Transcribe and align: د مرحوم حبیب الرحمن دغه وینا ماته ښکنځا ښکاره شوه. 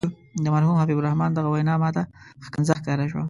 د 0.43 0.45
مرحوم 0.53 0.77
حبیب 0.81 0.97
الرحمن 0.99 1.29
دغه 1.33 1.49
وینا 1.51 1.75
ماته 1.83 2.03
ښکنځا 2.45 2.73
ښکاره 2.79 3.05
شوه. 3.11 3.19